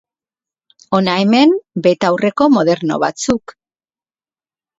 Hona 0.97 1.13
hemen 1.23 1.53
betaurreko 1.89 2.49
moderno 2.55 2.99
batzuk. 3.05 3.55